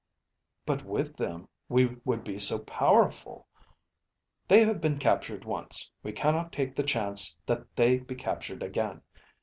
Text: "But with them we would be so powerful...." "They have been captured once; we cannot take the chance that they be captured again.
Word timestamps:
"But 0.65 0.83
with 0.83 1.15
them 1.15 1.47
we 1.69 1.95
would 2.05 2.23
be 2.23 2.39
so 2.39 2.57
powerful...." 2.57 3.45
"They 4.47 4.65
have 4.65 4.81
been 4.81 4.97
captured 4.97 5.45
once; 5.45 5.91
we 6.01 6.11
cannot 6.11 6.51
take 6.51 6.75
the 6.75 6.81
chance 6.81 7.37
that 7.45 7.75
they 7.75 7.99
be 7.99 8.15
captured 8.15 8.63
again. 8.63 9.03